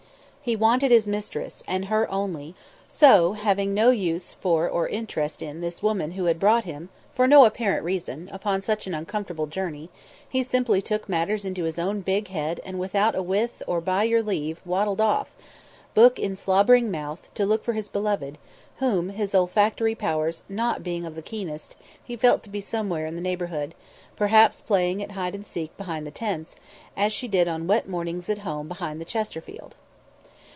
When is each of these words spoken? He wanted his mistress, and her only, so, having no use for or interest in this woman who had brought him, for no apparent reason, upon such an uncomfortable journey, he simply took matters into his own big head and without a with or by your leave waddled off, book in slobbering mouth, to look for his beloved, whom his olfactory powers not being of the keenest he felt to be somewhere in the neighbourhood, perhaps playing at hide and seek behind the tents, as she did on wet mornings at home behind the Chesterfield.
He 0.43 0.55
wanted 0.55 0.89
his 0.89 1.07
mistress, 1.07 1.61
and 1.67 1.85
her 1.85 2.09
only, 2.11 2.55
so, 2.87 3.33
having 3.33 3.75
no 3.75 3.91
use 3.91 4.33
for 4.33 4.67
or 4.67 4.89
interest 4.89 5.43
in 5.43 5.61
this 5.61 5.83
woman 5.83 6.13
who 6.13 6.25
had 6.25 6.39
brought 6.39 6.63
him, 6.63 6.89
for 7.13 7.27
no 7.27 7.45
apparent 7.45 7.85
reason, 7.85 8.27
upon 8.33 8.59
such 8.59 8.87
an 8.87 8.95
uncomfortable 8.95 9.45
journey, 9.45 9.91
he 10.27 10.41
simply 10.41 10.81
took 10.81 11.07
matters 11.07 11.45
into 11.45 11.65
his 11.65 11.77
own 11.77 12.01
big 12.01 12.29
head 12.29 12.59
and 12.65 12.79
without 12.79 13.13
a 13.13 13.21
with 13.21 13.61
or 13.67 13.79
by 13.81 14.03
your 14.03 14.23
leave 14.23 14.59
waddled 14.65 14.99
off, 14.99 15.27
book 15.93 16.17
in 16.17 16.35
slobbering 16.35 16.89
mouth, 16.89 17.29
to 17.35 17.45
look 17.45 17.63
for 17.63 17.73
his 17.73 17.87
beloved, 17.87 18.39
whom 18.77 19.09
his 19.09 19.35
olfactory 19.35 19.93
powers 19.93 20.41
not 20.49 20.81
being 20.83 21.05
of 21.05 21.13
the 21.13 21.21
keenest 21.21 21.75
he 22.03 22.15
felt 22.15 22.41
to 22.41 22.49
be 22.49 22.59
somewhere 22.59 23.05
in 23.05 23.15
the 23.15 23.21
neighbourhood, 23.21 23.75
perhaps 24.15 24.59
playing 24.59 25.03
at 25.03 25.11
hide 25.11 25.35
and 25.35 25.45
seek 25.45 25.77
behind 25.77 26.03
the 26.03 26.09
tents, 26.09 26.55
as 26.97 27.13
she 27.13 27.27
did 27.27 27.47
on 27.47 27.67
wet 27.67 27.87
mornings 27.87 28.27
at 28.27 28.39
home 28.39 28.67
behind 28.67 28.99
the 28.99 29.05
Chesterfield. 29.05 29.75